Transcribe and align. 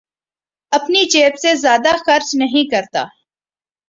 اپنی 0.71 1.03
جیب 1.05 1.37
سے 1.41 1.53
زیادہ 1.55 1.91
خرچ 2.05 2.35
نہیں 2.35 2.69
کرتا 2.69 3.03